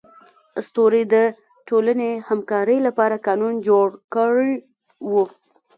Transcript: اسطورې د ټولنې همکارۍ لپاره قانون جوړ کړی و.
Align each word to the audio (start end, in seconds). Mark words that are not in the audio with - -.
اسطورې 0.59 1.01
د 1.13 1.15
ټولنې 1.67 2.11
همکارۍ 2.29 2.77
لپاره 2.87 3.15
قانون 3.27 3.53
جوړ 3.67 3.87
کړی 4.13 4.51
و. 5.09 5.11